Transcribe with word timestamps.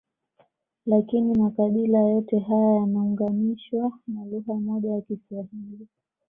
Lakini 0.85 1.37
makabila 1.37 1.99
yote 1.99 2.39
haya 2.39 2.73
yanaunganishwa 2.73 3.91
na 4.07 4.25
lugha 4.25 4.53
moja 4.53 4.91
ya 4.91 5.01
Kiswahili 5.01 5.87